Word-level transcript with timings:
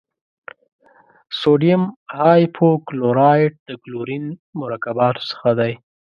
سوډیم 1.39 1.83
هایپو 2.19 2.67
کلورایټ 2.87 3.53
د 3.67 3.69
کلورین 3.83 4.25
مرکباتو 4.61 5.21
څخه 5.31 5.49
دی. 5.59 5.73